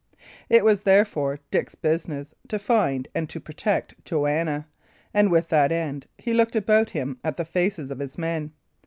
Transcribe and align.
It 0.49 0.63
was, 0.65 0.81
therefore, 0.81 1.37
Dick's 1.51 1.75
business 1.75 2.33
to 2.47 2.57
find 2.57 3.07
and 3.13 3.29
to 3.29 3.39
protect 3.39 4.03
Joanna; 4.03 4.65
and 5.13 5.29
with 5.29 5.49
that 5.49 5.71
end 5.71 6.07
he 6.17 6.33
looked 6.33 6.55
about 6.55 6.89
him 6.89 7.19
at 7.23 7.37
the 7.37 7.45
faces 7.45 7.91
of 7.91 7.99
his 7.99 8.17
men. 8.17 8.51